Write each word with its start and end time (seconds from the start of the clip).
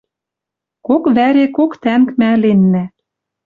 Кок 0.87 1.03
вӓре 1.15 1.45
кок 1.57 1.71
тӓнг 1.83 2.07
мӓ 2.19 2.29
ӹленнӓ 2.37 2.83